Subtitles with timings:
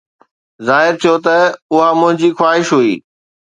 [0.67, 1.35] ظاهر ٿيو ته
[1.73, 2.93] اها منهنجي خواهش هئي.